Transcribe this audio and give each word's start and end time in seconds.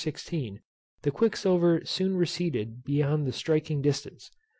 16, 0.03 0.61
the 1.03 1.11
quicksilver 1.11 1.83
soon 1.85 2.17
receded 2.17 2.83
beyond 2.83 3.27
the 3.27 3.31
striking 3.31 3.83
distance. 3.83 4.31